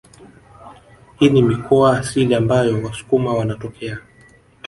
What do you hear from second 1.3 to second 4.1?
mikoa asili ambayo wasukuma wanatokea